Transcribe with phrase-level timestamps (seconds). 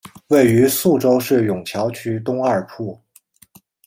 [0.29, 2.99] 位于宿州市埇桥区东二铺。